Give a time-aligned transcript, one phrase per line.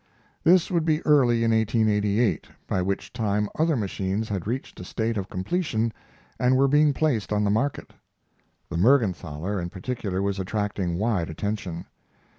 [0.43, 5.15] This would be early in 1888, by which time other machines had reached a state
[5.15, 5.93] of completion
[6.39, 7.93] and were being placed on the market.
[8.67, 11.85] The Mergenthaler, in particular, was attracting wide attention.